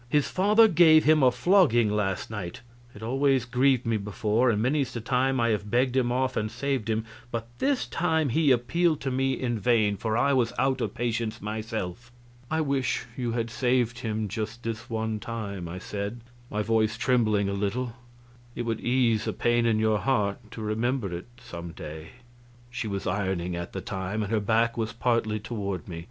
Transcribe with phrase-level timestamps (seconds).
[0.09, 2.61] His father gave him a flogging last night.
[2.95, 6.49] It always grieved me before, and many's the time I have begged him off and
[6.49, 10.81] saved him, but this time he appealed to me in vain, for I was out
[10.81, 12.11] of patience myself."
[12.49, 17.47] "I wish you had saved him just this one time," I said, my voice trembling
[17.47, 17.93] a little;
[18.55, 22.13] "it would ease a pain in your heart to remember it some day."
[22.71, 25.99] She was ironing at the time, and her back was partly toward me.